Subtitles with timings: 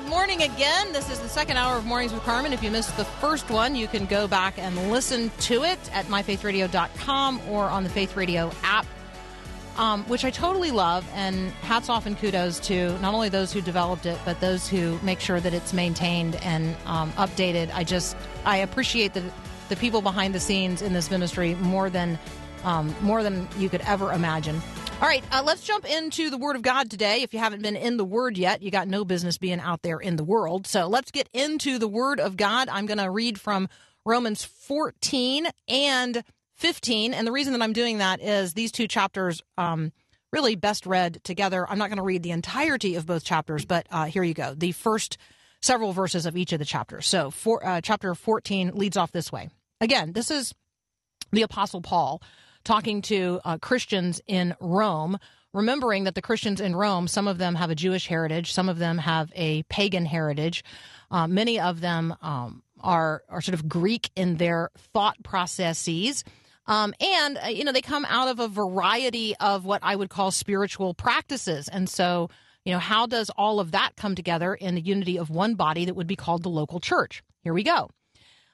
[0.00, 0.92] Good morning again.
[0.92, 2.52] This is the second hour of Mornings with Carmen.
[2.52, 6.06] If you missed the first one, you can go back and listen to it at
[6.06, 8.86] myfaithradio.com or on the Faith Radio app,
[9.76, 11.06] um, which I totally love.
[11.14, 14.98] And hats off and kudos to not only those who developed it, but those who
[15.02, 17.70] make sure that it's maintained and um, updated.
[17.74, 19.24] I just I appreciate the
[19.68, 22.18] the people behind the scenes in this ministry more than
[22.64, 24.62] um, more than you could ever imagine.
[25.00, 27.22] All right, uh, let's jump into the Word of God today.
[27.22, 29.96] If you haven't been in the Word yet, you got no business being out there
[29.96, 30.66] in the world.
[30.66, 32.68] So let's get into the Word of God.
[32.68, 33.70] I'm going to read from
[34.04, 36.22] Romans 14 and
[36.56, 37.14] 15.
[37.14, 39.90] And the reason that I'm doing that is these two chapters um,
[40.34, 41.66] really best read together.
[41.66, 44.52] I'm not going to read the entirety of both chapters, but uh, here you go.
[44.52, 45.16] The first
[45.62, 47.06] several verses of each of the chapters.
[47.06, 49.48] So, for, uh, chapter 14 leads off this way.
[49.80, 50.54] Again, this is
[51.32, 52.20] the Apostle Paul
[52.64, 55.18] talking to uh, Christians in Rome,
[55.52, 58.78] remembering that the Christians in Rome, some of them have a Jewish heritage, some of
[58.78, 60.62] them have a pagan heritage,
[61.10, 66.24] uh, many of them um, are are sort of Greek in their thought processes.
[66.66, 70.10] Um, and uh, you know they come out of a variety of what I would
[70.10, 72.30] call spiritual practices, and so
[72.64, 75.86] you know how does all of that come together in the unity of one body
[75.86, 77.24] that would be called the local church?
[77.42, 77.90] Here we go,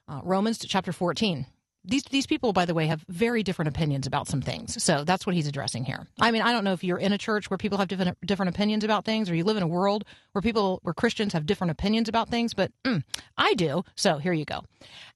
[0.09, 1.47] uh, Romans chapter fourteen
[1.87, 4.83] these these people, by the way, have very different opinions about some things.
[4.83, 6.07] So that's what he's addressing here.
[6.21, 8.55] I mean, I don't know if you're in a church where people have different different
[8.55, 11.71] opinions about things, or you live in a world where people where Christians have different
[11.71, 13.03] opinions about things, but mm,
[13.37, 13.85] I do.
[13.95, 14.63] So here you go.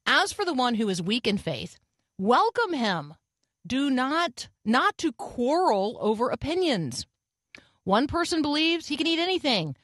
[0.06, 1.78] As for the one who is weak in faith,
[2.19, 3.15] welcome him.
[3.67, 7.06] Do not not to quarrel over opinions.
[7.84, 9.77] One person believes he can eat anything.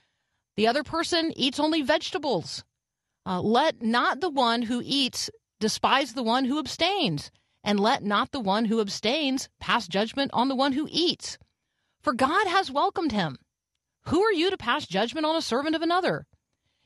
[0.57, 2.65] The other person eats only vegetables.
[3.27, 5.29] Uh, let not the one who eats
[5.61, 7.31] despise the one who abstains,
[7.65, 11.39] and let not the one who abstains pass judgment on the one who eats.
[12.01, 13.39] For God has welcomed him.
[14.07, 16.27] Who are you to pass judgment on a servant of another?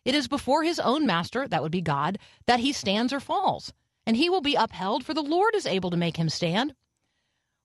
[0.05, 3.75] It is before his own master, that would be God, that he stands or falls,
[4.07, 6.75] and he will be upheld, for the Lord is able to make him stand.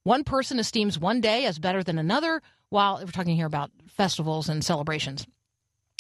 [0.04, 4.50] One person esteems one day as better than another, while we're talking here about festivals
[4.50, 5.26] and celebrations.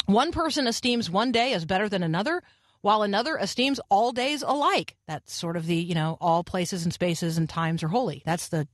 [0.05, 2.43] One person esteems one day as better than another,
[2.85, 4.95] while another esteems all days alike.
[5.07, 8.21] That's sort of the, you know, all places and spaces and times are holy.
[8.27, 8.67] That's the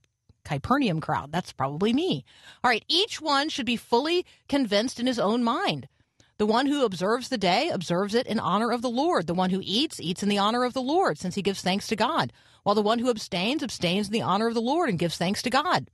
[0.44, 1.32] Capernaum crowd.
[1.32, 2.26] That's probably me.
[2.62, 5.88] All right, each one should be fully convinced in his own mind.
[6.40, 9.28] The one who observes the day observes it in honor of the Lord.
[9.28, 11.88] The one who eats, eats in the honor of the Lord, since he gives thanks
[11.88, 12.34] to God.
[12.64, 15.42] While the one who abstains, abstains in the honor of the Lord and gives thanks
[15.44, 15.90] to God.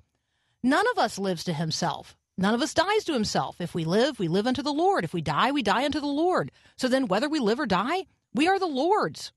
[0.63, 2.17] None of us lives to himself.
[2.37, 3.59] None of us dies to himself.
[3.59, 5.03] If we live, we live unto the Lord.
[5.03, 6.51] If we die, we die unto the Lord.
[6.75, 9.31] So then, whether we live or die, we are the Lord's.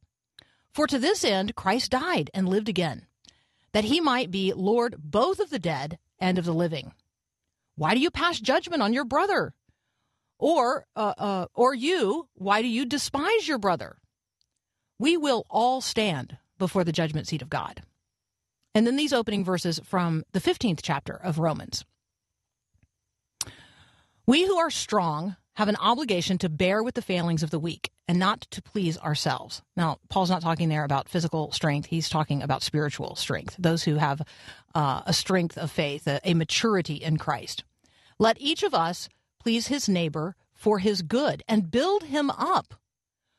[0.72, 3.06] For to this end Christ died and lived again,
[3.72, 6.92] that he might be Lord both of the dead and of the living.
[7.76, 9.54] Why do you pass judgment on your brother?
[10.38, 13.96] Or, uh, uh, or you, why do you despise your brother?
[14.98, 17.82] We will all stand before the judgment seat of God.
[18.74, 21.84] And then these opening verses from the 15th chapter of Romans.
[24.30, 27.90] We who are strong have an obligation to bear with the failings of the weak
[28.06, 29.60] and not to please ourselves.
[29.76, 31.88] Now, Paul's not talking there about physical strength.
[31.88, 34.22] He's talking about spiritual strength, those who have
[34.72, 37.64] uh, a strength of faith, a, a maturity in Christ.
[38.20, 39.08] Let each of us
[39.40, 42.74] please his neighbor for his good and build him up.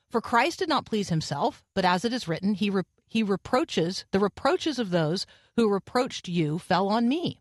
[0.09, 4.03] For Christ did not please himself, but as it is written, he, re- he reproaches,
[4.11, 7.40] the reproaches of those who reproached you fell on me.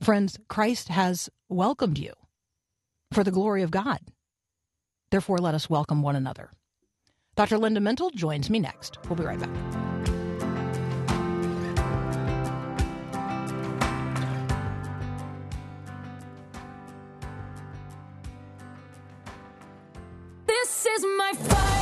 [0.00, 2.12] Friends, Christ has welcomed you
[3.12, 3.98] for the glory of God.
[5.10, 6.50] Therefore, let us welcome one another.
[7.34, 7.58] Dr.
[7.58, 8.98] Linda Mintle joins me next.
[9.08, 9.50] We'll be right back.
[20.46, 21.77] This is my fight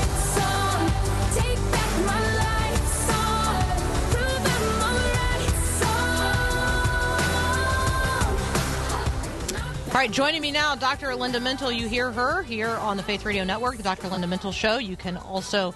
[9.97, 11.17] All right, joining me now, Dr.
[11.17, 11.75] Linda Mintle.
[11.75, 14.09] You hear her here on the Faith Radio Network, the Dr.
[14.09, 14.77] Linda Mintle Show.
[14.77, 15.75] You can also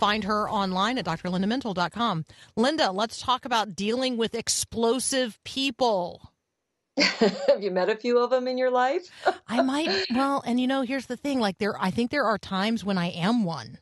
[0.00, 2.24] find her online at drlindamintle.com.
[2.56, 6.32] Linda, let's talk about dealing with explosive people.
[6.98, 9.06] Have you met a few of them in your life?
[9.46, 12.38] I might, well, and you know, here's the thing like, there, I think there are
[12.38, 13.78] times when I am one.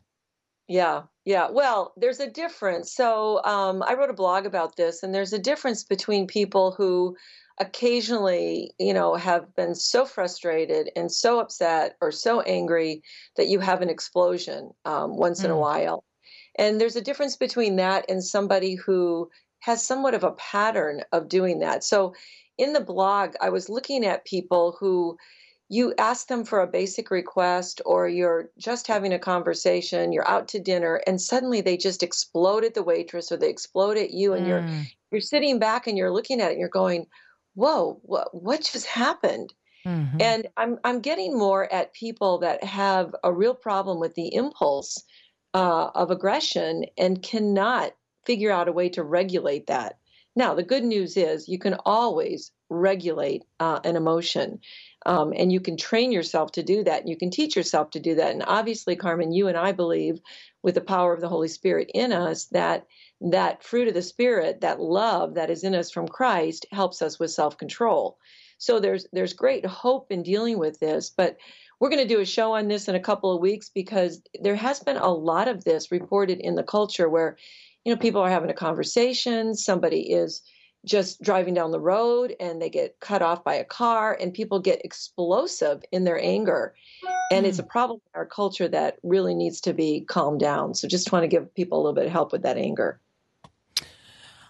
[0.68, 1.48] Yeah, yeah.
[1.50, 2.92] Well, there's a difference.
[2.92, 7.16] So um, I wrote a blog about this, and there's a difference between people who
[7.60, 13.02] occasionally, you know, have been so frustrated and so upset or so angry
[13.36, 15.60] that you have an explosion um, once in a Mm.
[15.60, 16.04] while.
[16.56, 21.28] And there's a difference between that and somebody who has somewhat of a pattern of
[21.28, 21.84] doing that.
[21.84, 22.14] So
[22.58, 25.16] in the blog, I was looking at people who
[25.68, 30.48] you ask them for a basic request or you're just having a conversation, you're out
[30.48, 34.32] to dinner, and suddenly they just explode at the waitress or they explode at you
[34.34, 37.06] and you're Mm, you're sitting back and you're looking at it and you're going,
[37.58, 39.52] Whoa, what what just happened?
[39.84, 40.16] mhm.
[40.20, 45.02] And I'm I'm getting more at people that have a real problem with the impulse
[45.54, 47.92] uh, of aggression and cannot
[48.24, 49.98] figure out a way to regulate that.
[50.36, 54.60] Now, the good news is you can always regulate uh, an emotion,
[55.04, 57.00] um, and you can train yourself to do that.
[57.00, 58.30] And you can teach yourself to do that.
[58.30, 60.20] And obviously, Carmen, you and I believe,
[60.62, 62.86] with the power of the Holy Spirit in us, that
[63.20, 67.18] that fruit of the Spirit, that love that is in us from Christ, helps us
[67.18, 68.18] with self control.
[68.58, 71.36] So there's there's great hope in dealing with this, but
[71.80, 74.56] we're going to do a show on this in a couple of weeks because there
[74.56, 77.36] has been a lot of this reported in the culture where
[77.84, 80.42] you know people are having a conversation, somebody is
[80.84, 84.60] just driving down the road and they get cut off by a car and people
[84.60, 86.74] get explosive in their anger.
[87.32, 87.68] And it's a hmm.
[87.68, 90.74] problem in our culture that really needs to be calmed down.
[90.74, 93.00] So just want to give people a little bit of help with that anger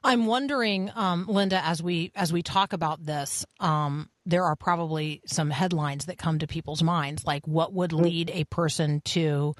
[0.04, 5.20] I'm wondering, um, Linda, as we as we talk about this, um, there are probably
[5.26, 9.54] some headlines that come to people's minds, like what would lead a person to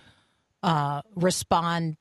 [0.63, 1.97] uh, respond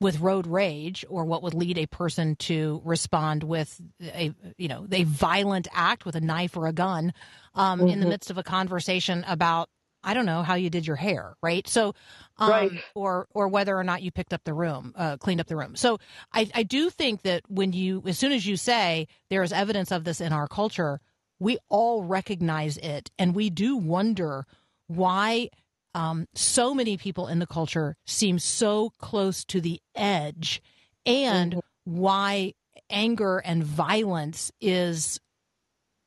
[0.00, 4.86] with road rage, or what would lead a person to respond with a you know
[4.90, 7.12] a violent act with a knife or a gun
[7.54, 8.10] um, in the Mhm.
[8.10, 9.68] midst of a conversation about
[10.04, 11.66] I don't know how you did your hair, right?
[11.68, 11.94] So,
[12.38, 12.72] um, Right.
[12.94, 15.76] or or whether or not you picked up the room, uh, cleaned up the room.
[15.76, 15.98] So,
[16.32, 19.92] I I do think that when you, as soon as you say there is evidence
[19.92, 21.00] of this in our culture,
[21.38, 24.46] we all recognize it, and we do wonder
[24.86, 25.50] why
[25.94, 30.62] um, so many people in the culture seem so close to the edge,
[31.06, 32.54] and why
[32.90, 35.20] anger and violence is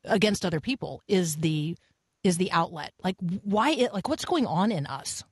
[0.03, 1.75] against other people is the
[2.25, 5.23] is the outlet like why it like what's going on in us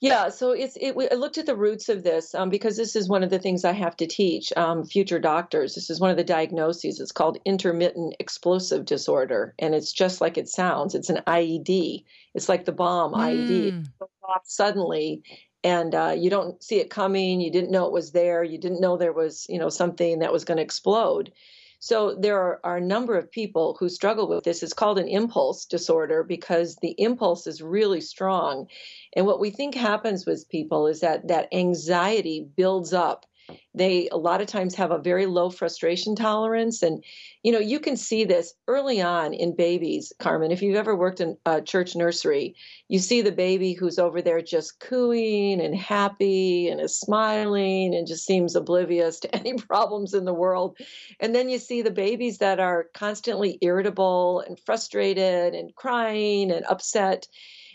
[0.00, 0.94] Yeah, so it's it.
[0.94, 3.40] we- I looked at the roots of this um, because this is one of the
[3.40, 5.74] things I have to teach um, future doctors.
[5.74, 7.00] This is one of the diagnoses.
[7.00, 10.94] It's called intermittent explosive disorder, and it's just like it sounds.
[10.94, 12.04] It's an IED.
[12.34, 13.50] It's like the bomb IED.
[13.50, 13.84] Mm.
[13.84, 15.24] It goes off suddenly,
[15.64, 17.40] and uh, you don't see it coming.
[17.40, 18.44] You didn't know it was there.
[18.44, 21.32] You didn't know there was you know something that was going to explode.
[21.80, 24.62] So there are, are a number of people who struggle with this.
[24.62, 28.66] It's called an impulse disorder because the impulse is really strong.
[29.14, 33.26] And what we think happens with people is that that anxiety builds up.
[33.74, 36.82] They a lot of times have a very low frustration tolerance.
[36.82, 37.04] And,
[37.42, 40.50] you know, you can see this early on in babies, Carmen.
[40.50, 42.54] If you've ever worked in a church nursery,
[42.88, 48.06] you see the baby who's over there just cooing and happy and is smiling and
[48.06, 50.76] just seems oblivious to any problems in the world.
[51.20, 56.64] And then you see the babies that are constantly irritable and frustrated and crying and
[56.66, 57.26] upset.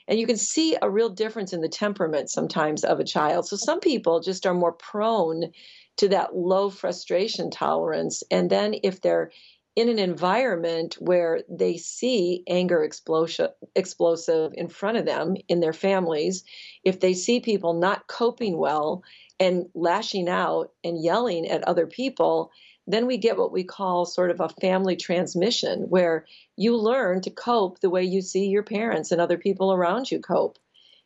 [0.07, 3.47] And you can see a real difference in the temperament sometimes of a child.
[3.47, 5.51] So some people just are more prone
[5.97, 8.23] to that low frustration tolerance.
[8.31, 9.31] And then if they're
[9.75, 16.43] in an environment where they see anger explosive in front of them in their families,
[16.83, 19.03] if they see people not coping well
[19.39, 22.51] and lashing out and yelling at other people,
[22.87, 26.25] then we get what we call sort of a family transmission where
[26.57, 30.19] you learn to cope the way you see your parents and other people around you
[30.19, 30.57] cope.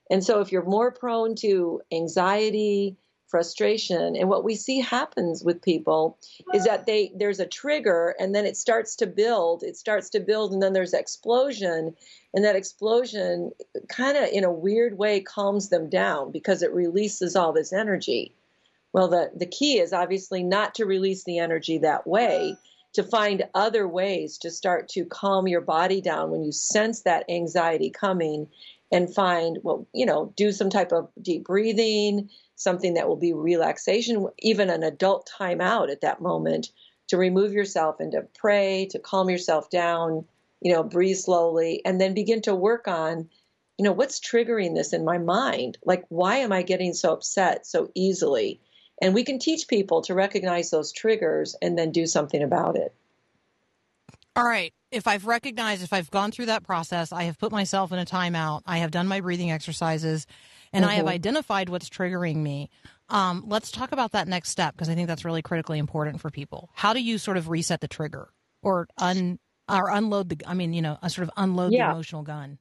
[0.10, 4.16] And so if you're more prone to anxiety, frustration.
[4.16, 6.18] And what we see happens with people
[6.54, 9.64] is that they there's a trigger and then it starts to build.
[9.64, 11.96] It starts to build and then there's explosion.
[12.34, 13.52] And that explosion
[13.90, 18.34] kind of in a weird way calms them down because it releases all this energy.
[18.94, 22.58] Well, the, the key is obviously not to release the energy that way,
[22.94, 27.30] to find other ways to start to calm your body down when you sense that
[27.30, 28.48] anxiety coming
[28.92, 33.34] and find, well, you know, do some type of deep breathing, something that will be
[33.34, 36.72] relaxation, even an adult timeout at that moment
[37.08, 40.26] to remove yourself and to pray, to calm yourself down,
[40.62, 43.30] you know, breathe slowly, and then begin to work on,
[43.78, 45.78] you know, what's triggering this in my mind?
[45.86, 48.60] Like, why am I getting so upset so easily?
[49.02, 52.94] And we can teach people to recognize those triggers and then do something about it.
[54.36, 54.74] All right.
[54.92, 58.06] If I've recognized, if I've gone through that process, I have put myself in a
[58.06, 60.26] timeout, I have done my breathing exercises,
[60.72, 61.10] and I have Mhm.
[61.10, 62.70] identified what's triggering me.
[63.10, 66.30] Um, let's talk about that next step because I think that's really critically important for
[66.30, 66.70] people.
[66.74, 68.30] How do you sort of reset the trigger
[68.62, 69.40] or un
[69.70, 70.38] or unload the?
[70.46, 71.88] I mean, you know, uh, sort of unload Yeah.
[71.88, 72.58] the emotional gun.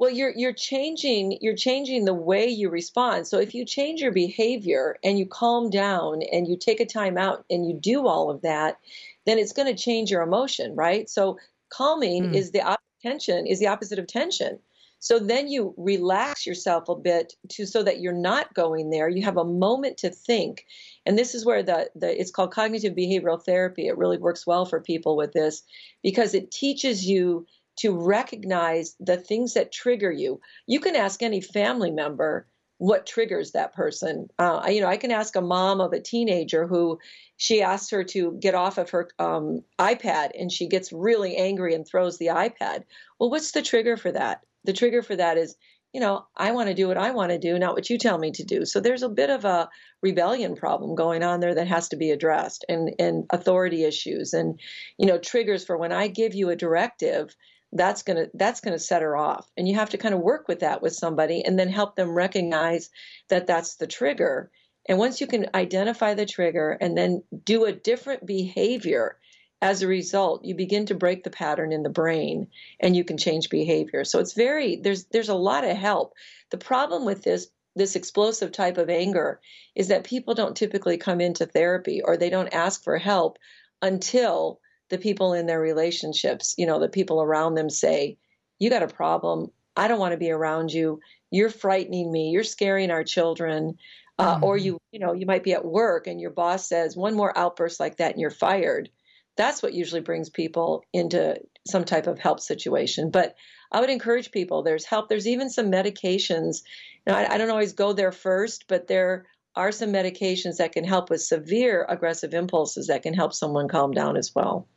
[0.00, 3.28] Well, you're you're changing you're changing the way you respond.
[3.28, 7.18] So if you change your behavior and you calm down and you take a time
[7.18, 8.78] out and you do all of that,
[9.26, 11.08] then it's going to change your emotion, right?
[11.10, 11.38] So
[11.68, 12.34] calming Mm.
[12.34, 14.58] is the op- tension is the opposite of tension.
[15.00, 19.08] So then you relax yourself a bit to so that you're not going there.
[19.08, 20.66] You have a moment to think.
[21.06, 23.86] And this is where the, the it's called cognitive behavioral therapy.
[23.88, 25.62] It really works well for people with this
[26.02, 27.46] because it teaches you
[27.80, 30.40] to recognize the things that trigger you.
[30.66, 32.46] You can ask any family member
[32.80, 34.28] what triggers that person.
[34.38, 36.98] Uh, you know, I can ask a mom of a teenager who
[37.36, 41.74] she asks her to get off of her um, iPad and she gets really angry
[41.74, 42.84] and throws the iPad.
[43.18, 44.40] Well, what's the trigger for that?
[44.64, 45.56] The trigger for that is,
[45.92, 48.16] you know, I want to do what I want to do, not what you tell
[48.16, 48.64] me to do.
[48.64, 49.68] So there's a bit of a
[50.02, 54.58] rebellion problem going on there that has to be addressed and, and authority issues and,
[54.96, 57.34] you know, triggers for when I give you a directive,
[57.72, 59.48] that's going to that's going to set her off.
[59.56, 62.10] And you have to kind of work with that with somebody and then help them
[62.10, 62.90] recognize
[63.28, 64.50] that that's the trigger.
[64.88, 69.18] And once you can identify the trigger and then do a different behavior
[69.62, 72.48] as a result you begin to break the pattern in the brain
[72.80, 74.04] and you can change behavior.
[74.04, 76.14] So it's very there's there's a lot of help.
[76.50, 79.40] The problem with this this explosive type of anger
[79.76, 83.38] is that people don't typically come into therapy or they don't ask for help
[83.80, 84.60] until
[84.90, 88.18] the people in their relationships, you know, the people around them say,
[88.58, 89.50] You got a problem.
[89.76, 91.00] I don't want to be around you.
[91.30, 92.30] You're frightening me.
[92.30, 93.78] You're scaring our children.
[94.18, 97.14] Uh, Or you, you know, you might be at work and your boss says one
[97.14, 98.90] more outburst like that and you're fired.
[99.36, 103.10] That's what usually brings people into some type of help situation.
[103.10, 103.36] But
[103.72, 104.62] I would encourage people.
[104.62, 105.08] There's help.
[105.08, 106.62] There's even some medications.
[107.06, 109.24] Know, I, I don't always go there first, but there
[109.56, 113.92] are some medications that can help with severe aggressive impulses that can help someone calm
[113.92, 114.68] down as well.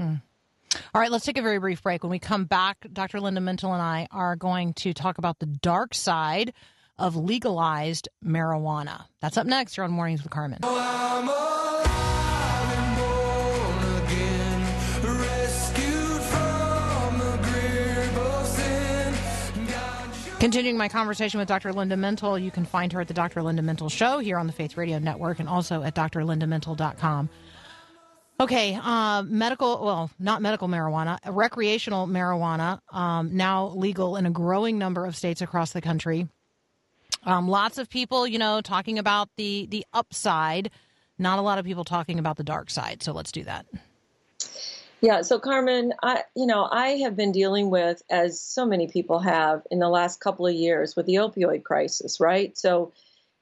[0.00, 0.14] Hmm.
[0.94, 2.02] All right, let's take a very brief break.
[2.02, 3.20] When we come back, Dr.
[3.20, 6.52] Linda Mintle and I are going to talk about the dark side
[6.98, 9.04] of legalized marijuana.
[9.20, 10.60] That's up next here on Mornings with Carmen.
[10.62, 11.86] Oh, I'm alive
[12.78, 12.96] and
[13.82, 19.14] born again, rescued from the grip of sin.
[19.66, 21.72] God, you Continuing my conversation with Dr.
[21.72, 23.42] Linda Mintle, you can find her at the Dr.
[23.42, 27.28] Linda Mintle Show here on the Faith Radio Network and also at drlindamintle.com.
[28.40, 34.78] Okay, uh, medical, well, not medical marijuana, recreational marijuana, um, now legal in a growing
[34.78, 36.26] number of states across the country.
[37.24, 40.70] Um, lots of people, you know, talking about the the upside.
[41.18, 43.02] Not a lot of people talking about the dark side.
[43.02, 43.66] So let's do that.
[45.02, 49.18] Yeah, so Carmen, I you know, I have been dealing with as so many people
[49.18, 52.56] have in the last couple of years with the opioid crisis, right?
[52.56, 52.94] So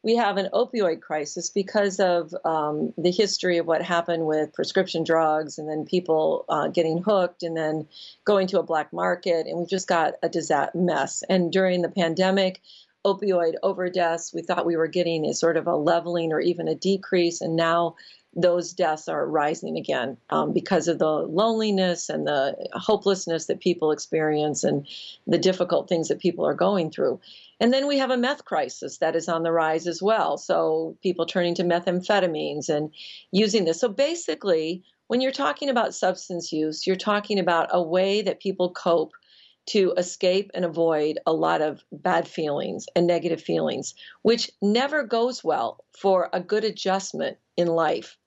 [0.09, 5.05] we have an opioid crisis because of um, the history of what happened with prescription
[5.05, 7.87] drugs and then people uh, getting hooked and then
[8.25, 9.47] going to a black market.
[9.47, 11.23] And we've just got a disa- mess.
[11.29, 12.62] And during the pandemic,
[13.05, 16.75] opioid overdose, we thought we were getting a sort of a leveling or even a
[16.75, 17.43] decrease.
[17.43, 17.97] And now
[18.40, 23.90] those deaths are rising again um, because of the loneliness and the hopelessness that people
[23.90, 24.87] experience and
[25.26, 27.21] the difficult things that people are going through.
[27.59, 30.38] And then we have a meth crisis that is on the rise as well.
[30.38, 32.95] So people turning to methamphetamines and
[33.33, 33.80] using this.
[33.80, 38.71] So basically, when you're talking about substance use, you're talking about a way that people
[38.71, 39.12] cope
[39.68, 45.42] to escape and avoid a lot of bad feelings and negative feelings, which never goes
[45.42, 48.18] well for a good adjustment in life.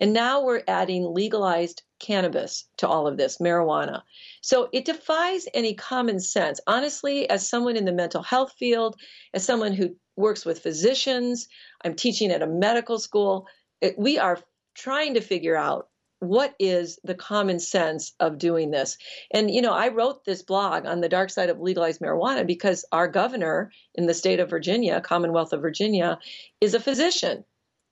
[0.00, 4.02] And now we're adding legalized cannabis to all of this, marijuana.
[4.40, 6.60] So it defies any common sense.
[6.66, 8.96] Honestly, as someone in the mental health field,
[9.34, 11.48] as someone who works with physicians,
[11.84, 13.46] I'm teaching at a medical school,
[13.80, 14.38] it, we are
[14.74, 15.88] trying to figure out
[16.20, 18.98] what is the common sense of doing this?
[19.30, 22.84] And, you know, I wrote this blog on the dark side of legalized marijuana because
[22.92, 26.18] our governor in the state of Virginia, Commonwealth of Virginia,
[26.60, 27.44] is a physician.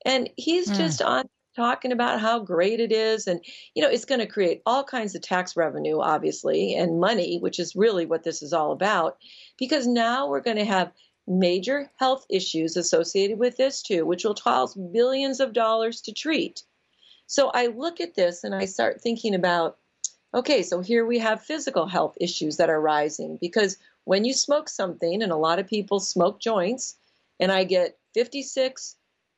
[0.04, 0.74] And he's Hmm.
[0.74, 3.26] just on talking about how great it is.
[3.26, 7.38] And, you know, it's going to create all kinds of tax revenue, obviously, and money,
[7.40, 9.18] which is really what this is all about.
[9.58, 10.92] Because now we're going to have
[11.26, 16.62] major health issues associated with this too, which will cost billions of dollars to treat.
[17.26, 19.76] So I look at this and I start thinking about
[20.34, 24.68] okay, so here we have physical health issues that are rising because when you smoke
[24.68, 26.96] something, and a lot of people smoke joints,
[27.40, 28.96] and I get 56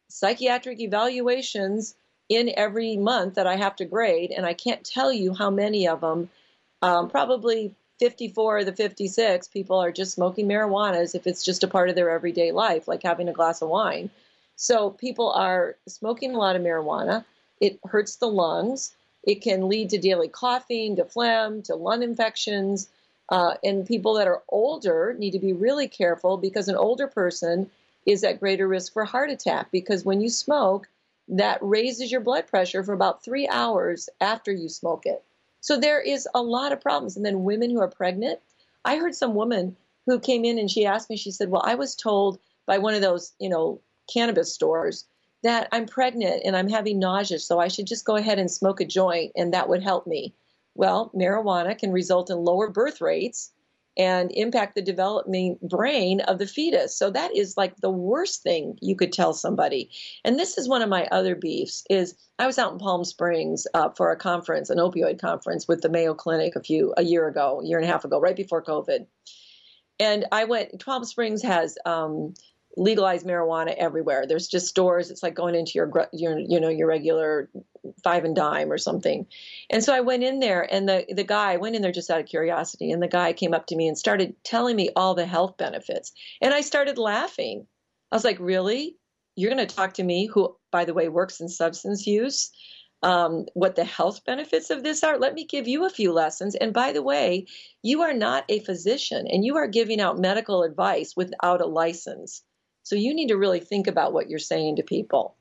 [0.09, 1.95] psychiatric evaluations
[2.31, 5.89] in every month that I have to grade, and I can't tell you how many
[5.89, 6.31] of them,
[6.81, 11.65] um, probably 54 of the 56 people are just smoking marijuana as if it's just
[11.65, 14.09] a part of their everyday life, like having a glass of wine.
[14.55, 17.25] So people are smoking a lot of marijuana.
[17.61, 18.95] It hurts the lungs.
[19.25, 22.89] It can lead to daily coughing, to phlegm, to lung infections.
[23.29, 27.71] Uh, and people that are older need to be really careful because an older person
[28.07, 30.89] is at greater risk for heart attack because when you smoke,
[31.31, 35.23] that raises your blood pressure for about three hours after you smoke it.
[35.61, 37.17] So there is a lot of problems.
[37.17, 38.41] And then women who are pregnant,
[38.85, 41.77] I heard some woman who came in and she asked me, she said, Well, I
[41.77, 43.81] was told by one of those, you know,
[44.13, 45.05] cannabis stores
[45.43, 48.81] that I'm pregnant and I'm having nausea, so I should just go ahead and smoke
[48.81, 50.35] a joint and that would help me.
[50.75, 53.53] Well, marijuana can result in lower birth rates
[54.01, 56.97] and impact the developing brain of the fetus.
[56.97, 59.91] So that is like the worst thing you could tell somebody.
[60.25, 63.67] And this is one of my other beefs is I was out in Palm Springs
[63.75, 67.29] uh, for a conference, an opioid conference with the Mayo Clinic a few a year
[67.29, 69.05] ago, a year and a half ago, right before COVID.
[69.99, 70.83] And I went.
[70.83, 72.33] Palm Springs has um,
[72.77, 74.27] legalized marijuana everywhere.
[74.27, 75.11] There's just stores.
[75.11, 77.51] It's like going into your, your you know your regular
[78.05, 79.27] five and dime or something.
[79.71, 82.11] And so I went in there, and the the guy I went in there just
[82.11, 85.15] out of curiosity, and the guy came up to me and started telling me all
[85.15, 87.67] the health benefits, and I started laughing.
[88.13, 88.97] I was like, really?
[89.37, 92.51] You're going to talk to me, who, by the way, works in substance use?
[93.03, 95.17] Um, what the health benefits of this are?
[95.19, 96.55] Let me give you a few lessons.
[96.57, 97.47] And by the way,
[97.83, 102.43] you are not a physician, and you are giving out medical advice without a license.
[102.91, 105.37] So you need to really think about what you're saying to people.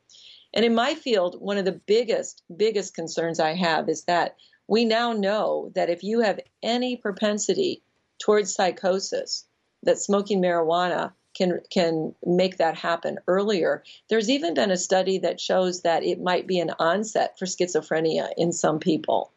[0.53, 4.35] And in my field, one of the biggest, biggest concerns I have is that
[4.67, 7.81] we now know that if you have any propensity
[8.19, 9.45] towards psychosis,
[9.81, 13.83] that smoking marijuana can can make that happen earlier.
[14.09, 18.29] There's even been a study that shows that it might be an onset for schizophrenia
[18.37, 19.31] in some people.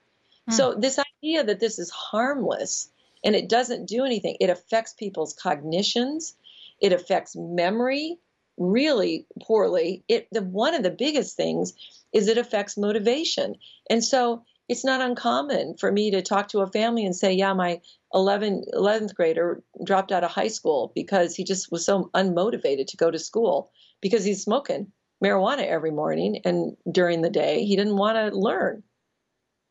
[0.48, 0.54] Hmm.
[0.54, 2.90] So this idea that this is harmless
[3.24, 6.34] and it doesn't do anything, it affects people's cognitions,
[6.82, 8.18] it affects memory
[8.58, 10.04] really poorly.
[10.08, 11.72] It the one of the biggest things
[12.12, 13.54] is it affects motivation.
[13.88, 17.52] And so it's not uncommon for me to talk to a family and say, yeah,
[17.52, 17.80] my
[18.14, 22.96] 11, 11th grader dropped out of high school because he just was so unmotivated to
[22.96, 24.92] go to school because he's smoking
[25.22, 28.82] marijuana every morning and during the day he didn't want to learn.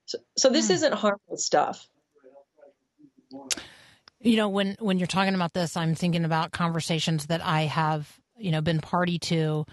[0.05, 0.73] So, so this hmm.
[0.73, 1.87] isn't harmless stuff.
[4.23, 8.19] You know, when when you're talking about this, I'm thinking about conversations that I have,
[8.37, 9.65] you know, been party to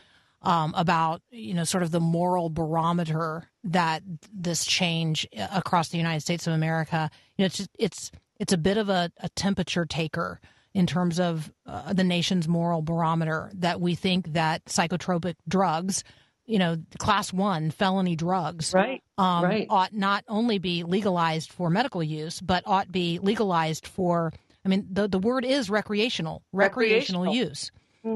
[0.42, 6.20] um, about, you know, sort of the moral barometer that this change across the United
[6.20, 7.10] States of America.
[7.36, 10.40] You know, it's just, it's it's a bit of a, a temperature taker
[10.72, 13.50] in terms of uh, the nation's moral barometer.
[13.54, 16.04] That we think that psychotropic drugs,
[16.48, 19.02] you know, class one felony drugs, Right.
[19.18, 19.66] um, Right.
[19.70, 24.32] ought not only be legalized for medical use, but ought be legalized for.
[24.64, 27.34] I mean, the the word is recreational, recreational, Recreational.
[27.50, 27.70] use,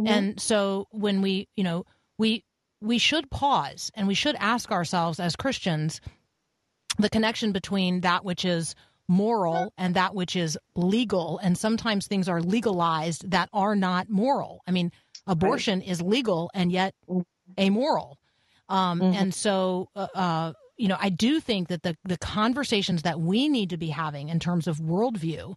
[0.06, 1.84] and so when we, you know,
[2.18, 2.44] we
[2.80, 6.00] we should pause and we should ask ourselves as Christians
[6.98, 8.74] the connection between that which is
[9.08, 14.62] moral and that which is legal, and sometimes things are legalized that are not moral.
[14.66, 14.90] I mean,
[15.26, 16.94] abortion is legal and yet
[17.58, 18.18] amoral.
[18.68, 23.20] Um, And so, uh, uh, you know, I do think that the the conversations that
[23.20, 25.56] we need to be having in terms of worldview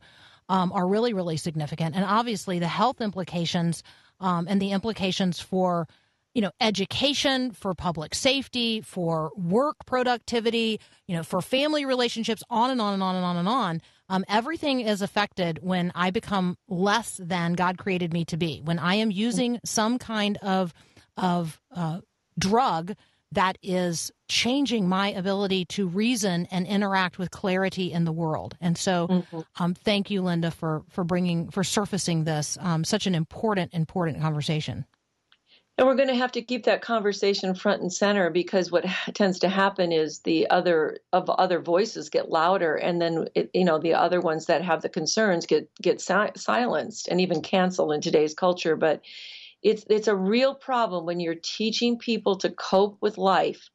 [0.49, 3.81] um, are really, really significant, and obviously the health implications
[4.19, 5.87] um, and the implications for
[6.35, 12.69] you know education for public safety for work productivity you know for family relationships on
[12.69, 13.81] and on and on and on and on.
[14.09, 18.61] Um, everything is affected when i become less than god created me to be.
[18.63, 20.73] When i am using some kind of
[21.17, 22.01] of uh,
[22.39, 22.95] drug
[23.31, 28.55] that is changing my ability to reason and interact with clarity in the world.
[28.61, 29.39] And so, Mm-hmm.
[29.59, 34.21] um, thank you, Linda, for for bringing for surfacing this um, such an important important
[34.21, 34.85] conversation.
[35.77, 39.39] And we're going to have to keep that conversation front and center because what tends
[39.39, 43.77] to happen is the other of other voices get louder, and then it, you know
[43.79, 47.99] the other ones that have the concerns get get si- silenced and even canceled in
[47.99, 48.77] today's culture.
[48.77, 49.01] But
[49.65, 53.67] it's it's a real problem when you're teaching people to cope with life,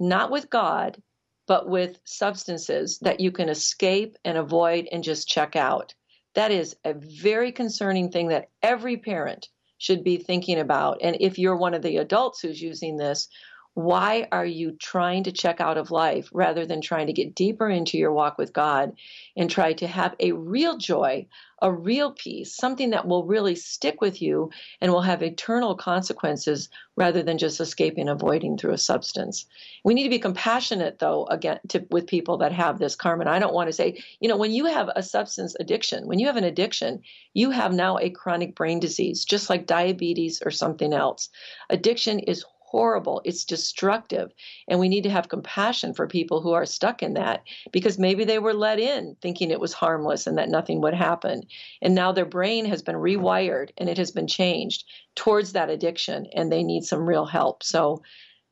[0.00, 1.02] not with God,
[1.46, 5.94] but with substances that you can escape and avoid and just check out.
[6.34, 11.00] That is a very concerning thing that every parent should be thinking about.
[11.02, 13.28] And if you're one of the adults who's using this,
[13.76, 17.68] why are you trying to check out of life rather than trying to get deeper
[17.68, 18.96] into your walk with God
[19.36, 21.26] and try to have a real joy,
[21.60, 26.70] a real peace, something that will really stick with you and will have eternal consequences
[26.96, 29.44] rather than just escaping, avoiding through a substance?
[29.84, 33.28] We need to be compassionate, though, again, to, with people that have this, Carmen.
[33.28, 36.28] I don't want to say, you know, when you have a substance addiction, when you
[36.28, 37.02] have an addiction,
[37.34, 41.28] you have now a chronic brain disease, just like diabetes or something else.
[41.68, 43.22] Addiction is horrible.
[43.24, 44.32] It's destructive.
[44.66, 48.24] And we need to have compassion for people who are stuck in that because maybe
[48.24, 51.42] they were let in thinking it was harmless and that nothing would happen.
[51.80, 56.26] And now their brain has been rewired and it has been changed towards that addiction
[56.34, 57.62] and they need some real help.
[57.62, 58.02] So,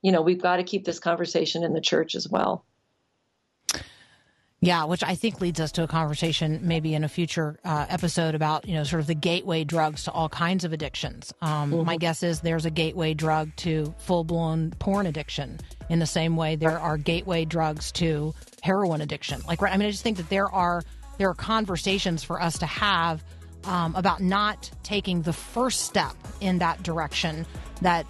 [0.00, 2.64] you know, we've got to keep this conversation in the church as well.
[4.64, 8.34] Yeah, which I think leads us to a conversation maybe in a future uh, episode
[8.34, 11.34] about you know sort of the gateway drugs to all kinds of addictions.
[11.42, 16.06] Um, My guess is there's a gateway drug to full blown porn addiction in the
[16.06, 19.42] same way there are gateway drugs to heroin addiction.
[19.46, 20.82] Like right, I mean, I just think that there are
[21.18, 23.22] there are conversations for us to have
[23.64, 27.46] um, about not taking the first step in that direction
[27.82, 28.06] that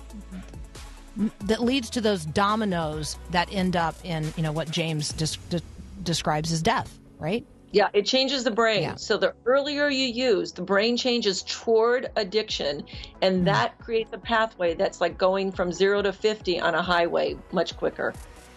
[1.43, 5.61] that leads to those dominoes that end up in you know what James de-
[6.05, 7.47] describes as death, right?
[7.75, 8.83] Yeah, it changes the brain.
[8.83, 8.95] Yeah.
[8.95, 12.85] So the earlier you use, the brain changes toward addiction,
[13.21, 13.45] and mm.
[13.47, 17.77] that creates a pathway that's like going from zero to 50 on a highway much
[17.77, 18.15] quicker.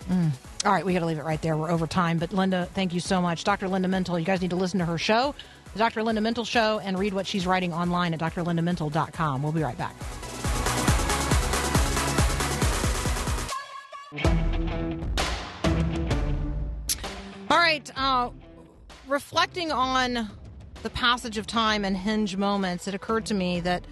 [0.07, 0.31] Mm.
[0.65, 1.57] All right, we got to leave it right there.
[1.57, 3.67] We're over time, but Linda, thank you so much, Dr.
[3.67, 4.19] Linda Mintle.
[4.19, 5.33] You guys need to listen to her show,
[5.73, 6.03] the Dr.
[6.03, 9.41] Linda Mintle Show, and read what she's writing online at drlindamintle.com.
[9.41, 9.95] We'll be right back.
[17.95, 18.29] Right, uh,
[19.07, 20.29] reflecting on
[20.83, 23.83] the passage of time and hinge moments, it occurred to me that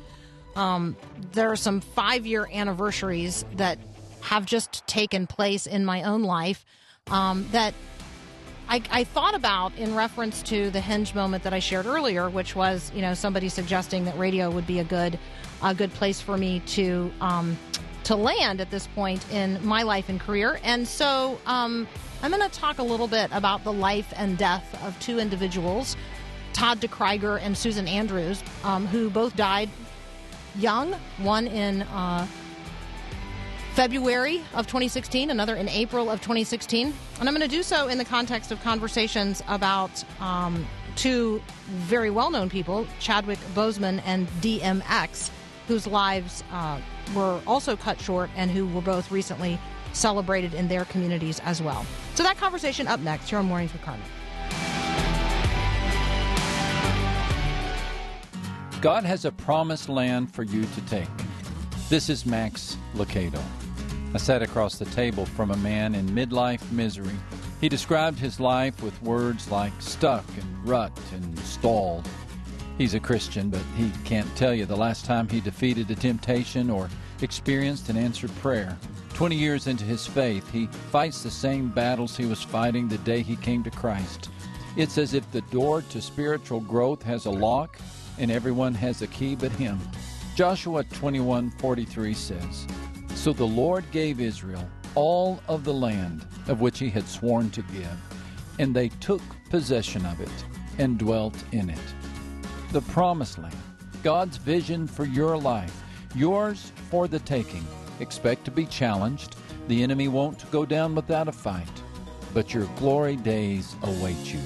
[0.56, 0.96] um,
[1.34, 3.78] there are some five year anniversaries that
[4.22, 6.66] have just taken place in my own life
[7.12, 7.74] um, that
[8.68, 12.56] I, I thought about in reference to the hinge moment that I shared earlier, which
[12.56, 15.20] was you know somebody suggesting that radio would be a good
[15.62, 17.58] a good place for me to um,
[18.06, 21.88] to land at this point in my life and career, and so um,
[22.22, 25.96] I'm going to talk a little bit about the life and death of two individuals,
[26.54, 29.70] Todd DeKreiger and Susan Andrews, um, who both died
[30.56, 30.94] young.
[31.18, 32.26] One in uh,
[33.74, 36.94] February of 2016, another in April of 2016.
[37.20, 42.10] And I'm going to do so in the context of conversations about um, two very
[42.10, 45.30] well known people, Chadwick Boseman and DMX,
[45.68, 46.80] whose lives uh,
[47.14, 49.60] were also cut short and who were both recently
[49.96, 51.86] celebrated in their communities as well.
[52.14, 54.06] So that conversation up next here on Mornings with Carmen.
[58.82, 61.08] God has a promised land for you to take.
[61.90, 63.42] This is Max Lucado.
[64.14, 67.16] I sat across the table from a man in midlife misery.
[67.62, 72.08] He described his life with words like stuck and rut and stalled.
[72.78, 76.70] He's a Christian, but he can't tell you the last time he defeated a temptation
[76.70, 76.90] or
[77.22, 78.78] experienced an answered prayer.
[79.16, 83.22] Twenty years into his faith, he fights the same battles he was fighting the day
[83.22, 84.30] he came to Christ.
[84.76, 87.80] It's as if the door to spiritual growth has a lock
[88.18, 89.80] and everyone has a key but him.
[90.36, 92.68] Joshua 21:43 says,
[93.16, 97.62] "So the Lord gave Israel all of the land of which he had sworn to
[97.62, 97.98] give,
[98.60, 100.46] and they took possession of it
[100.78, 101.94] and dwelt in it."
[102.74, 103.56] The promised land,
[104.04, 107.66] God's vision for your life, yours for the taking.
[108.00, 109.36] Expect to be challenged.
[109.68, 111.68] The enemy won't go down without a fight,
[112.34, 114.40] but your glory days await you.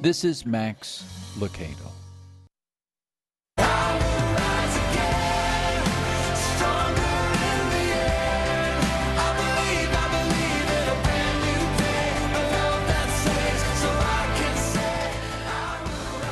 [0.00, 1.04] This is Max
[1.38, 1.92] Lucado.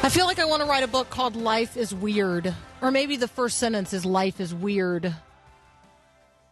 [0.02, 2.54] I feel like I want to write a book called Life is Weird.
[2.82, 5.14] Or maybe the first sentence is Life is Weird.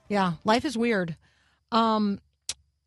[0.09, 1.17] Yeah, life is weird.
[1.71, 2.21] Um,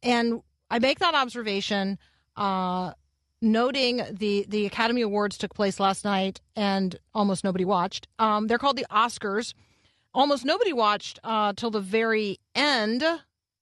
[0.04, 2.00] and I make that observation,
[2.36, 2.94] uh,
[3.42, 8.08] noting the the Academy Awards took place last night, and almost nobody watched.
[8.20, 9.54] Um, they're called the Oscars.
[10.14, 13.04] Almost nobody watched uh, till the very end.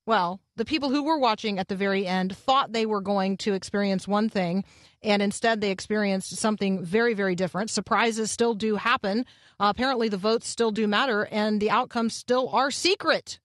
[0.05, 3.53] Well, the people who were watching at the very end thought they were going to
[3.53, 4.63] experience one thing,
[5.03, 7.69] and instead they experienced something very, very different.
[7.69, 9.25] Surprises still do happen.
[9.59, 13.39] Uh, apparently, the votes still do matter, and the outcomes still are secret.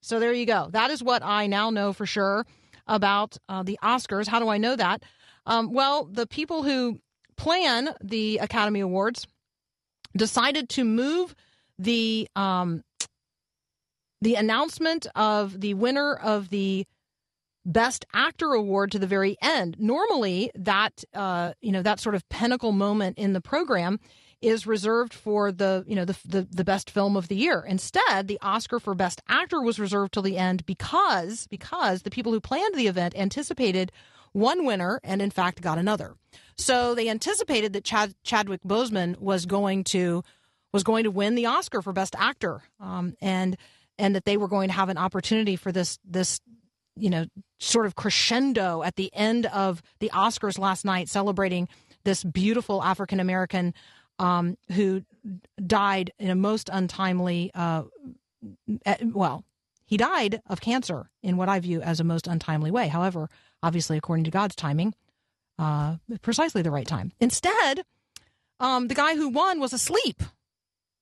[0.00, 0.68] So there you go.
[0.70, 2.46] That is what I now know for sure
[2.86, 4.28] about uh, the Oscars.
[4.28, 5.02] How do I know that?
[5.46, 7.00] Um, well, the people who
[7.36, 9.26] plan the Academy Awards
[10.16, 11.34] decided to move
[11.78, 12.82] the um,
[14.20, 16.86] the announcement of the winner of the
[17.64, 19.76] Best Actor award to the very end.
[19.78, 24.00] Normally, that uh, you know that sort of pinnacle moment in the program
[24.40, 27.64] is reserved for the you know the, the the best film of the year.
[27.66, 32.32] Instead, the Oscar for Best Actor was reserved till the end because because the people
[32.32, 33.90] who planned the event anticipated
[34.32, 36.14] one winner and in fact got another.
[36.56, 40.22] So they anticipated that Chad, Chadwick Boseman was going to
[40.72, 43.56] was going to win the Oscar for Best Actor, um, and
[43.98, 46.40] and that they were going to have an opportunity for this this
[46.96, 47.26] you know
[47.58, 51.68] sort of crescendo at the end of the Oscars last night, celebrating
[52.04, 53.74] this beautiful African American
[54.18, 55.02] um, who
[55.64, 57.50] died in a most untimely.
[57.54, 57.84] Uh,
[59.02, 59.44] well,
[59.86, 62.88] he died of cancer in what I view as a most untimely way.
[62.88, 63.28] However,
[63.62, 64.94] obviously, according to God's timing,
[65.58, 67.12] uh, precisely the right time.
[67.20, 67.84] Instead,
[68.60, 70.22] um, the guy who won was asleep,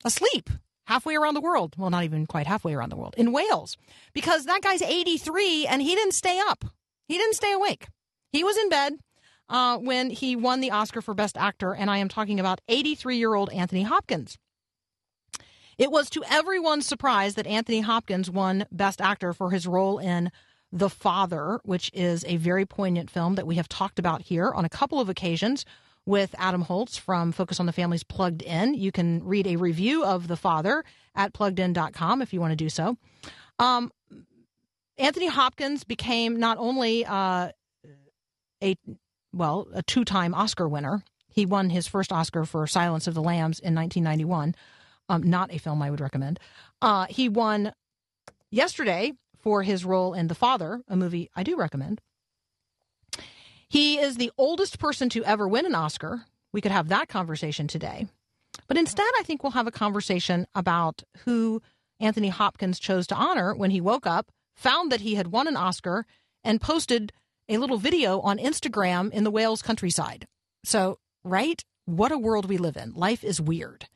[0.04, 0.50] asleep
[0.86, 1.74] halfway around the world.
[1.76, 3.76] Well, not even quite halfway around the world in Wales,
[4.12, 6.64] because that guy's 83 and he didn't stay up.
[7.08, 7.88] He didn't stay awake.
[8.32, 8.94] He was in bed
[9.48, 13.16] uh, when he won the Oscar for Best Actor, and I am talking about 83
[13.16, 14.38] year old Anthony Hopkins.
[15.78, 20.30] It was to everyone's surprise that Anthony Hopkins won Best Actor for his role in
[20.72, 24.64] The Father, which is a very poignant film that we have talked about here on
[24.64, 25.66] a couple of occasions
[26.06, 28.74] with Adam Holz from Focus on the Family's Plugged In.
[28.74, 30.82] You can read a review of The Father
[31.14, 32.96] at pluggedin.com if you want to do so.
[33.58, 33.92] Um,
[34.96, 37.50] Anthony Hopkins became not only uh,
[38.62, 38.76] a
[39.36, 41.02] well a two-time Oscar winner.
[41.28, 44.54] He won his first Oscar for Silence of the Lambs in 1991.
[45.08, 46.40] Um, not a film I would recommend.
[46.80, 47.72] Uh, he won
[48.50, 52.00] yesterday for his role in The Father, a movie I do recommend.
[53.68, 56.24] He is the oldest person to ever win an Oscar.
[56.52, 58.06] We could have that conversation today.
[58.68, 61.60] But instead, I think we'll have a conversation about who
[62.00, 65.56] Anthony Hopkins chose to honor when he woke up, found that he had won an
[65.56, 66.06] Oscar,
[66.42, 67.12] and posted
[67.48, 70.26] a little video on Instagram in the Wales countryside.
[70.64, 71.62] So, right?
[71.84, 72.92] What a world we live in.
[72.94, 73.86] Life is weird.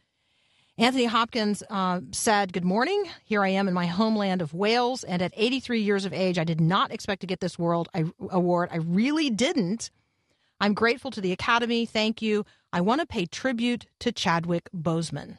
[0.79, 3.05] Anthony Hopkins uh, said, Good morning.
[3.25, 5.05] Here I am in my homeland of Wales.
[5.05, 8.05] And at 83 years of age, I did not expect to get this world I,
[8.31, 8.71] award.
[8.73, 9.91] I really didn't.
[10.61, 11.85] I'm grateful to the Academy.
[11.85, 12.47] Thank you.
[12.73, 15.39] I want to pay tribute to Chadwick Boseman,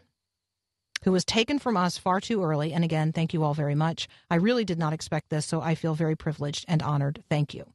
[1.05, 2.73] who was taken from us far too early.
[2.73, 4.07] And again, thank you all very much.
[4.29, 7.23] I really did not expect this, so I feel very privileged and honored.
[7.29, 7.65] Thank you.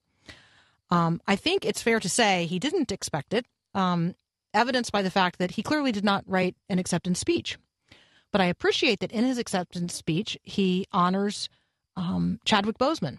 [0.91, 3.47] Um, I think it's fair to say he didn't expect it.
[3.75, 4.15] Um,
[4.55, 7.59] evidenced by the fact that he clearly did not write an acceptance speech.
[8.33, 11.49] But I appreciate that in his acceptance speech, he honors
[11.97, 13.19] um, Chadwick Boseman.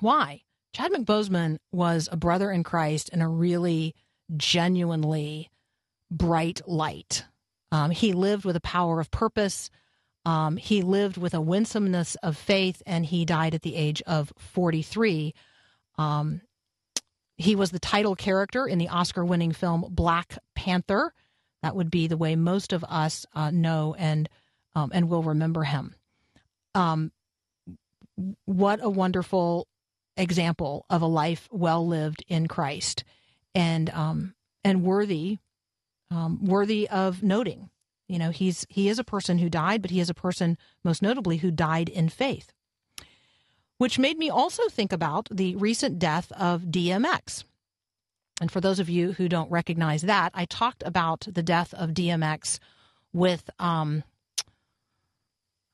[0.00, 0.42] Why?
[0.72, 3.94] Chadwick Boseman was a brother in Christ and a really
[4.36, 5.50] genuinely
[6.10, 7.24] bright light.
[7.72, 9.70] Um, he lived with a power of purpose.
[10.24, 14.32] Um, he lived with a winsomeness of faith, and he died at the age of
[14.38, 15.34] 43.
[15.98, 16.40] Um,
[17.36, 21.12] he was the title character in the Oscar winning film Black Panther.
[21.62, 24.28] That would be the way most of us uh, know and
[24.74, 25.94] um, and will remember him.
[26.74, 27.12] Um,
[28.44, 29.66] what a wonderful
[30.16, 33.04] example of a life well lived in Christ,
[33.54, 35.38] and um, and worthy
[36.10, 37.70] um, worthy of noting.
[38.08, 41.02] You know, he's he is a person who died, but he is a person most
[41.02, 42.52] notably who died in faith
[43.78, 47.44] which made me also think about the recent death of DMX.
[48.40, 51.90] And for those of you who don't recognize that, I talked about the death of
[51.90, 52.58] DMX
[53.12, 54.04] with, um,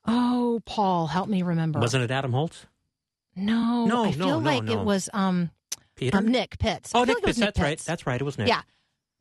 [0.05, 1.79] oh, Paul, help me remember.
[1.79, 2.65] Wasn't it Adam Holz?
[3.35, 4.79] No, No, I no, feel no, like no.
[4.79, 5.49] it was um,
[5.95, 6.17] Peter?
[6.17, 6.91] um, Nick Pitts.
[6.93, 7.39] Oh, Nick like Pitts.
[7.39, 7.69] That's right.
[7.69, 7.85] Pitts.
[7.85, 8.21] That's right.
[8.21, 8.47] It was Nick.
[8.47, 8.61] Yeah.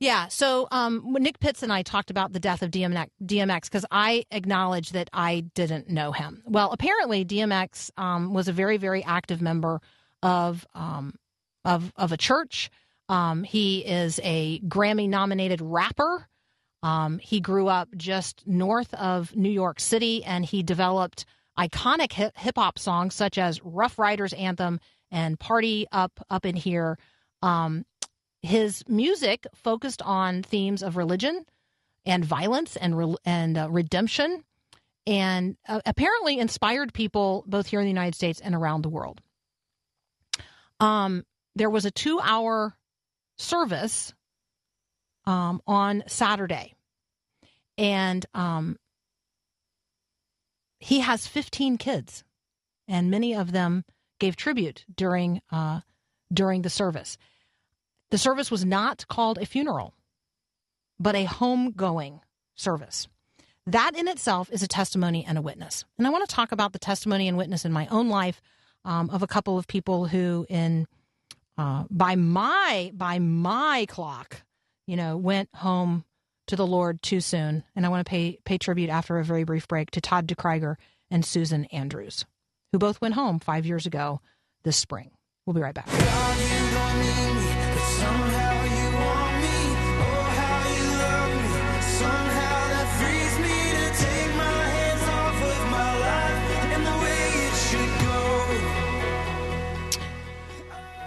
[0.02, 0.26] Yeah.
[0.26, 4.90] So um, Nick Pitts and I talked about the death of DMX because I acknowledge
[4.90, 6.42] that I didn't know him.
[6.44, 9.80] Well, apparently DMX um, was a very, very active member
[10.20, 11.14] of um,
[11.64, 12.68] of of a church.
[13.08, 16.26] Um, he is a Grammy nominated rapper.
[16.82, 22.56] Um, he grew up just north of New York City and he developed iconic hip
[22.56, 24.80] hop songs such as Ruff Ryders Anthem
[25.12, 26.98] and Party Up Up in Here.
[27.40, 27.84] Um,
[28.42, 31.44] his music focused on themes of religion
[32.04, 34.42] and violence and re- and uh, redemption,
[35.06, 39.20] and uh, apparently inspired people both here in the United States and around the world.
[40.80, 41.24] Um,
[41.54, 42.74] there was a two-hour
[43.36, 44.12] service
[45.24, 46.74] um, on Saturday,
[47.78, 48.76] and um,
[50.80, 52.24] he has 15 kids,
[52.88, 53.84] and many of them
[54.18, 55.80] gave tribute during uh,
[56.32, 57.16] during the service.
[58.12, 59.94] The service was not called a funeral,
[61.00, 62.20] but a homegoing
[62.54, 63.08] service.
[63.66, 65.86] That in itself is a testimony and a witness.
[65.96, 68.42] And I want to talk about the testimony and witness in my own life
[68.84, 70.86] um, of a couple of people who, in
[71.56, 74.42] uh, by my by my clock,
[74.86, 76.04] you know, went home
[76.48, 77.64] to the Lord too soon.
[77.74, 80.76] And I want to pay pay tribute after a very brief break to Todd DeKryger
[81.10, 82.26] and Susan Andrews,
[82.72, 84.20] who both went home five years ago
[84.64, 85.12] this spring.
[85.46, 85.88] We'll be right back.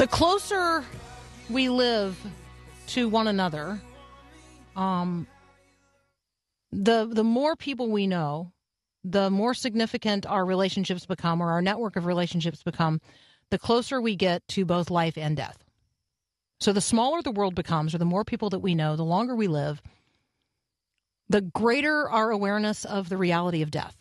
[0.06, 0.84] The closer
[1.50, 2.16] we live
[2.90, 3.82] to one another,
[4.76, 5.26] um,
[6.72, 8.52] the the more people we know,
[9.04, 13.02] the more significant our relationships become, or our network of relationships become,
[13.50, 15.65] the closer we get to both life and death.
[16.60, 19.36] So the smaller the world becomes, or the more people that we know, the longer
[19.36, 19.82] we live,
[21.28, 23.98] the greater our awareness of the reality of death.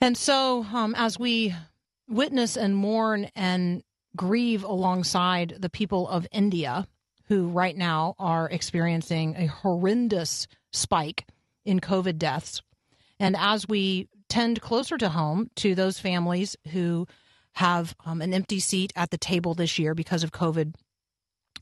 [0.00, 1.54] And so, um, as we
[2.08, 3.82] witness and mourn and
[4.16, 6.88] grieve alongside the people of India,
[7.26, 11.26] who right now are experiencing a horrendous spike
[11.64, 12.62] in COVID deaths,
[13.20, 17.06] and as we tend closer to home to those families who
[17.54, 20.74] have um, an empty seat at the table this year because of COVID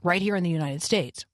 [0.02, 1.24] right here in the United States,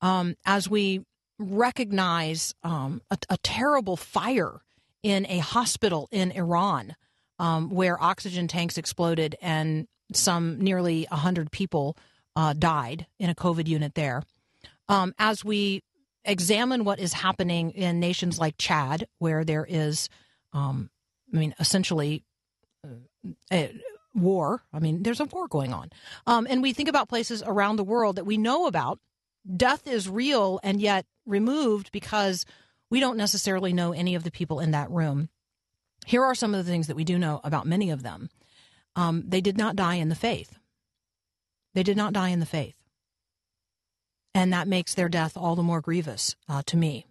[0.00, 1.04] um, as we
[1.38, 4.60] recognize um, a, a terrible fire
[5.02, 6.94] in a hospital in Iran
[7.38, 11.96] um, where oxygen tanks exploded and some nearly 100 people
[12.36, 14.22] uh, died in a COVID unit there.
[14.88, 15.82] Um, as we
[16.24, 20.08] examine what is happening in nations like Chad, where there is,
[20.52, 20.90] um,
[21.32, 22.22] I mean, essentially
[24.14, 24.62] war.
[24.72, 25.90] I mean, there's a war going on.
[26.26, 28.98] Um, and we think about places around the world that we know about.
[29.56, 32.44] Death is real and yet removed because
[32.90, 35.28] we don't necessarily know any of the people in that room.
[36.06, 38.28] Here are some of the things that we do know about many of them.
[38.96, 40.58] Um, they did not die in the faith.
[41.74, 42.74] They did not die in the faith.
[44.34, 47.06] And that makes their death all the more grievous uh, to me.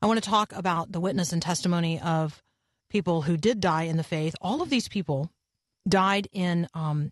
[0.00, 2.42] I want to talk about the witness and testimony of
[2.88, 4.34] people who did die in the faith.
[4.40, 5.30] All of these people
[5.88, 7.10] died in um,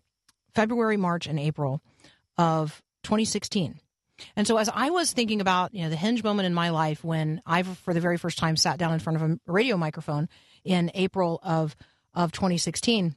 [0.53, 1.81] February, March, and April
[2.37, 3.79] of 2016.
[4.35, 7.03] And so, as I was thinking about you know the hinge moment in my life
[7.03, 10.27] when I, for the very first time, sat down in front of a radio microphone
[10.63, 11.75] in April of
[12.15, 13.15] of 2016,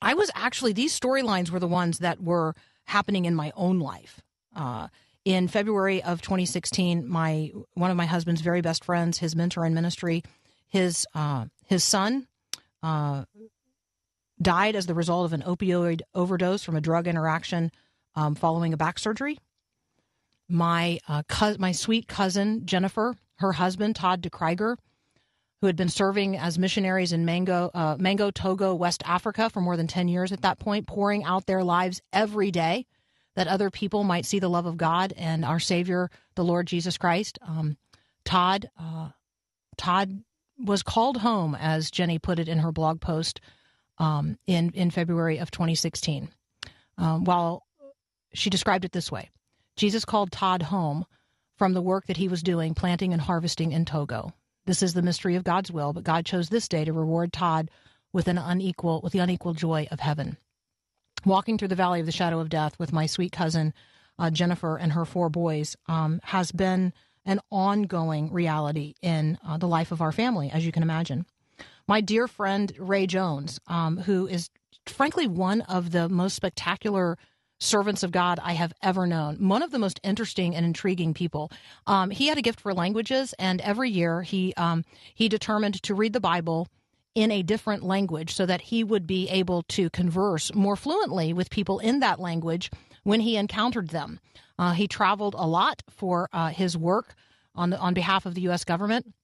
[0.00, 2.54] I was actually these storylines were the ones that were
[2.84, 4.22] happening in my own life.
[4.56, 4.88] Uh,
[5.24, 9.74] in February of 2016, my one of my husband's very best friends, his mentor in
[9.74, 10.22] ministry,
[10.68, 12.26] his uh, his son
[12.82, 13.24] uh,
[14.40, 17.70] died as the result of an opioid overdose from a drug interaction
[18.14, 19.38] um, following a back surgery.
[20.48, 24.76] My uh, co- my sweet cousin Jennifer, her husband Todd DeKryger,
[25.60, 29.76] who had been serving as missionaries in Mango, uh, Mango, Togo, West Africa for more
[29.76, 32.86] than 10 years at that point, pouring out their lives every day
[33.36, 36.96] that other people might see the love of God and our Savior, the Lord Jesus
[36.96, 37.38] Christ.
[37.46, 37.76] Um,
[38.24, 39.10] Todd, uh,
[39.76, 40.22] Todd
[40.58, 43.40] was called home, as Jenny put it in her blog post
[43.98, 46.28] um, in, in February of 2016.
[46.96, 47.64] Um, while
[48.34, 49.30] she described it this way
[49.76, 51.04] Jesus called Todd home
[51.56, 54.32] from the work that he was doing, planting and harvesting in Togo.
[54.66, 57.70] This is the mystery of God's will, but God chose this day to reward Todd
[58.12, 60.36] with an unequal with the unequal joy of heaven.
[61.24, 63.72] Walking through the valley of the shadow of death with my sweet cousin
[64.18, 66.92] uh, Jennifer and her four boys um, has been
[67.24, 71.26] an ongoing reality in uh, the life of our family, as you can imagine.
[71.86, 74.50] My dear friend Ray Jones, um, who is
[74.86, 77.16] frankly one of the most spectacular
[77.60, 81.50] servants of God I have ever known, one of the most interesting and intriguing people.
[81.86, 84.84] Um, he had a gift for languages, and every year he um,
[85.14, 86.68] he determined to read the Bible
[87.14, 91.50] in a different language so that he would be able to converse more fluently with
[91.50, 92.70] people in that language
[93.08, 94.20] when he encountered them.
[94.58, 97.14] Uh, he traveled a lot for uh, his work
[97.54, 98.64] on the, on behalf of the U.S.
[98.64, 99.14] government,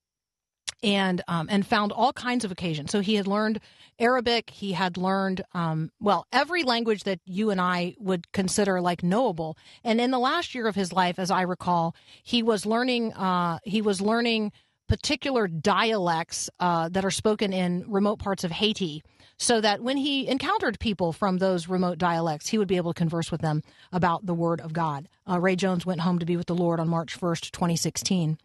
[0.82, 2.90] and um, and found all kinds of occasions.
[2.90, 3.60] So he had learned
[3.98, 4.48] Arabic.
[4.48, 9.58] He had learned um, well every language that you and I would consider like knowable.
[9.82, 13.12] And in the last year of his life, as I recall, he was learning.
[13.12, 14.52] Uh, he was learning
[14.88, 19.02] particular dialects uh, that are spoken in remote parts of Haiti.
[19.36, 22.98] So that when he encountered people from those remote dialects, he would be able to
[22.98, 25.08] converse with them about the Word of God.
[25.28, 28.38] Uh, Ray Jones went home to be with the Lord on March 1st, 2016.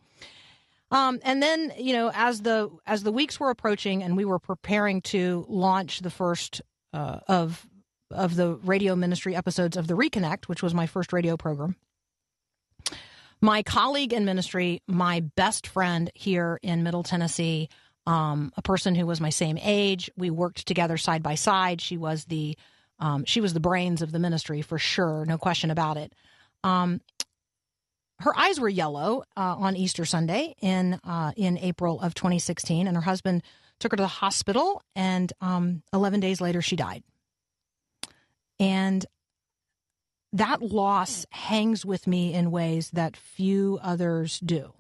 [0.91, 4.39] Um, and then, you know, as the as the weeks were approaching, and we were
[4.39, 6.61] preparing to launch the first
[6.93, 7.67] uh, of
[8.11, 11.75] of the radio ministry episodes of the Reconnect, which was my first radio program.
[13.41, 17.69] My colleague in ministry, my best friend here in Middle Tennessee,
[18.05, 21.79] um, a person who was my same age, we worked together side by side.
[21.79, 22.57] She was the
[22.99, 26.13] um, she was the brains of the ministry for sure, no question about it.
[26.65, 26.99] Um,
[28.19, 32.97] her eyes were yellow uh, on Easter Sunday in uh, in April of 2016, and
[32.97, 33.43] her husband
[33.79, 34.81] took her to the hospital.
[34.95, 37.03] And um, 11 days later, she died.
[38.59, 39.05] And
[40.33, 44.73] that loss hangs with me in ways that few others do.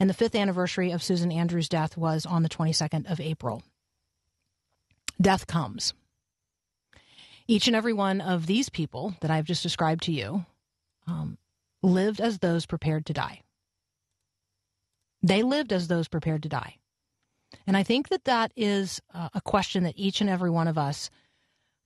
[0.00, 3.62] And the fifth anniversary of Susan Andrews' death was on the 22nd of April.
[5.20, 5.94] Death comes.
[7.46, 10.44] Each and every one of these people that I've just described to you
[11.06, 11.38] um,
[11.82, 13.42] lived as those prepared to die.
[15.22, 16.78] They lived as those prepared to die.
[17.66, 21.08] And I think that that is a question that each and every one of us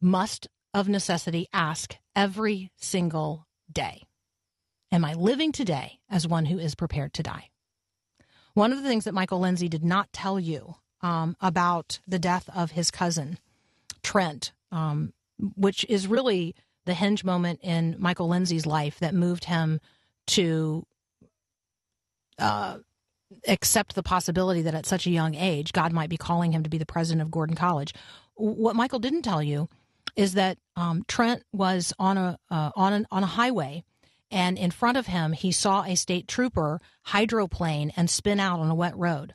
[0.01, 4.03] must, of necessity, ask every single day.
[4.91, 7.51] Am I living today as one who is prepared to die?
[8.55, 12.49] One of the things that Michael Lindsay did not tell you um, about the death
[12.55, 13.39] of his cousin,
[14.03, 15.13] Trent, um,
[15.57, 16.55] which is really
[16.87, 19.81] the hinge moment in Michael Lindsay's life that moved him
[20.29, 20.85] to
[22.39, 22.79] uh,
[23.47, 26.71] accept the possibility that at such a young age, God might be calling him to
[26.71, 27.93] be the president of Gordon College.
[28.35, 29.69] What Michael didn't tell you
[30.19, 33.85] is that um, Trent was on a uh, on an, on a highway,
[34.33, 38.69] and in front of him he saw a state trooper hydroplane and spin out on
[38.69, 39.35] a wet road.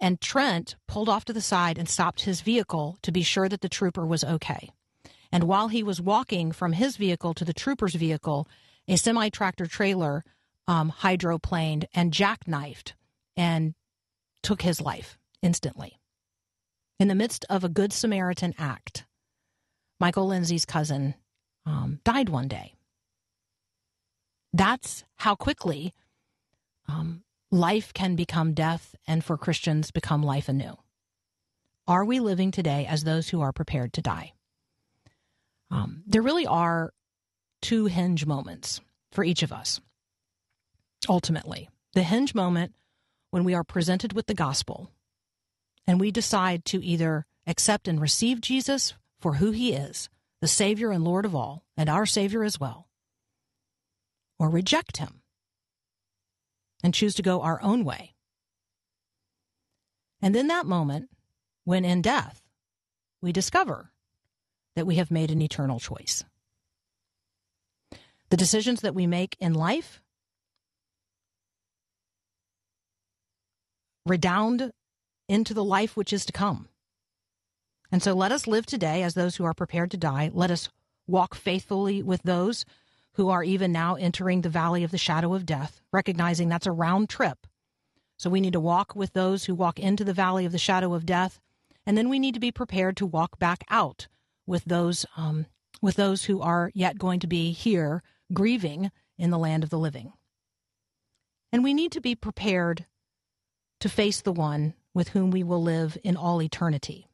[0.00, 3.60] And Trent pulled off to the side and stopped his vehicle to be sure that
[3.60, 4.70] the trooper was okay.
[5.30, 8.48] And while he was walking from his vehicle to the trooper's vehicle,
[8.88, 10.24] a semi tractor trailer
[10.66, 12.94] um, hydroplaned and jackknifed
[13.36, 13.74] and
[14.42, 16.00] took his life instantly.
[16.98, 19.04] In the midst of a Good Samaritan act,
[20.00, 21.14] Michael Lindsay's cousin
[21.66, 22.74] um, died one day.
[24.52, 25.94] That's how quickly
[26.88, 30.76] um, life can become death and for Christians become life anew.
[31.86, 34.32] Are we living today as those who are prepared to die?
[35.70, 36.92] Um, there really are
[37.60, 38.80] two hinge moments
[39.10, 39.80] for each of us.
[41.08, 42.74] Ultimately, the hinge moment
[43.30, 44.90] when we are presented with the gospel
[45.86, 50.08] and we decide to either accept and receive Jesus for who he is,
[50.40, 52.88] the Savior and Lord of all, and our Savior as well,
[54.38, 55.22] or reject him
[56.82, 58.14] and choose to go our own way.
[60.22, 61.10] And in that moment,
[61.64, 62.42] when in death,
[63.20, 63.90] we discover
[64.76, 66.24] that we have made an eternal choice.
[68.30, 70.00] The decisions that we make in life
[74.06, 74.72] redound
[75.28, 76.68] into the life which is to come.
[77.90, 80.30] And so let us live today as those who are prepared to die.
[80.32, 80.68] Let us
[81.06, 82.64] walk faithfully with those
[83.14, 86.72] who are even now entering the valley of the shadow of death, recognizing that's a
[86.72, 87.46] round trip.
[88.16, 90.94] So we need to walk with those who walk into the valley of the shadow
[90.94, 91.40] of death,
[91.86, 94.08] and then we need to be prepared to walk back out
[94.46, 95.46] with those um,
[95.80, 99.78] with those who are yet going to be here grieving in the land of the
[99.78, 100.12] living.
[101.52, 102.86] And we need to be prepared
[103.80, 107.07] to face the one with whom we will live in all eternity.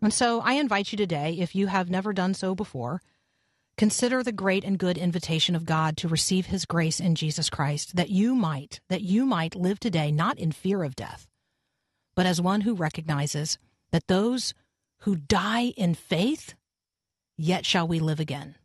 [0.00, 3.02] And so I invite you today, if you have never done so before,
[3.76, 7.96] consider the great and good invitation of God to receive his grace in Jesus Christ,
[7.96, 11.26] that you might, that you might live today not in fear of death,
[12.14, 13.58] but as one who recognizes
[13.90, 14.54] that those
[15.00, 16.54] who die in faith,
[17.36, 18.56] yet shall we live again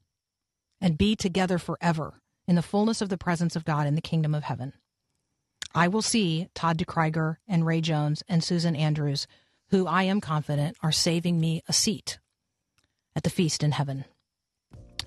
[0.81, 2.15] and be together forever
[2.47, 4.73] in the fullness of the presence of God in the kingdom of heaven.
[5.73, 9.25] I will see Todd DeKryger and Ray Jones and Susan Andrews,
[9.73, 12.19] who I am confident are saving me a seat
[13.15, 14.05] at the feast in heaven.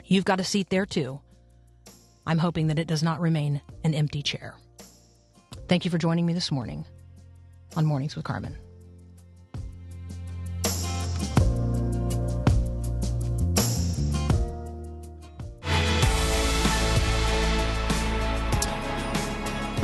[0.05, 1.21] You've got a seat there too.
[2.27, 4.57] I'm hoping that it does not remain an empty chair.
[5.69, 6.85] Thank you for joining me this morning
[7.77, 8.57] on Mornings with Carmen.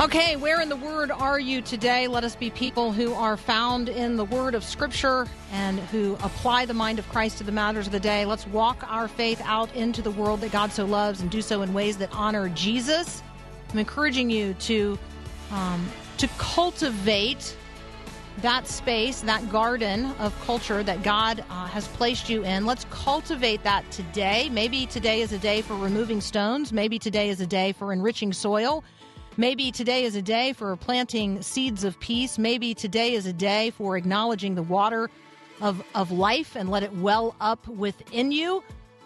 [0.03, 2.07] Okay, where in the Word are you today?
[2.09, 6.65] Let us be people who are found in the Word of Scripture and who apply
[6.65, 8.25] the mind of Christ to the matters of the day.
[8.25, 11.61] Let's walk our faith out into the world that God so loves and do so
[11.61, 13.23] in ways that honor Jesus.
[13.71, 14.99] I'm encouraging you to
[15.51, 15.87] um,
[16.17, 17.55] to cultivate
[18.39, 22.65] that space, that garden of culture that God uh, has placed you in.
[22.65, 24.49] Let's cultivate that today.
[24.49, 26.73] Maybe today is a day for removing stones.
[26.73, 28.83] Maybe today is a day for enriching soil.
[29.35, 32.37] Maybe today is a day for planting seeds of peace.
[32.37, 35.09] Maybe today is a day for acknowledging the water
[35.59, 38.63] of, of life and let it well up within you.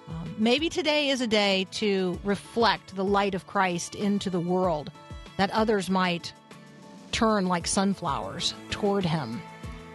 [0.10, 4.92] Um, maybe today is a day to reflect the light of Christ into the world
[5.38, 6.34] that others might
[7.14, 9.42] turn like sunflowers toward Him.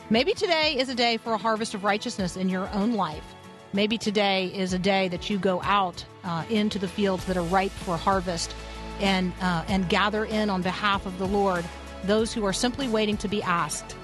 [0.09, 3.35] Maybe today is a day for a harvest of righteousness in your own life.
[3.74, 7.45] Maybe today is a day that you go out uh, into the fields that are
[7.45, 8.55] ripe for harvest
[9.03, 11.64] and, uh, and gather in on behalf of the Lord
[12.05, 13.96] those who are simply waiting to be asked.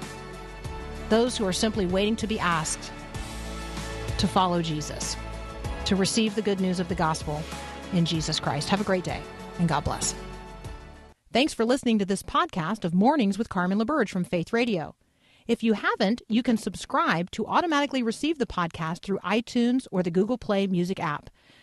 [1.09, 2.93] Those who are simply waiting to be asked
[4.19, 5.17] to follow Jesus,
[5.85, 7.43] to receive the good news of the gospel
[7.93, 8.69] in Jesus Christ.
[8.69, 9.23] Have a great day,
[9.59, 10.15] and God bless.
[11.33, 14.95] Thanks for listening to this podcast of Mornings with Carmen LaBerge from Faith Radio.
[15.47, 20.11] If you haven't, you can subscribe to automatically receive the podcast through iTunes or the
[20.11, 21.31] Google Play Music app.